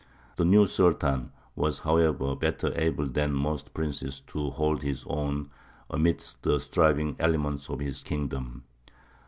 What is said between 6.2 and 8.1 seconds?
the striving elements of his